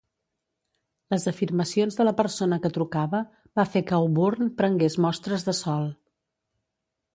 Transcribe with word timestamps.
Les 1.13 1.25
afirmacions 1.31 1.97
de 1.99 2.07
la 2.07 2.13
persona 2.21 2.59
que 2.63 2.71
trucava 2.79 3.21
va 3.61 3.67
fer 3.75 3.83
que 3.91 4.01
Auburn 4.01 4.49
prengués 4.63 4.99
mostres 5.09 5.49
de 5.51 5.59
sòl. 5.63 5.89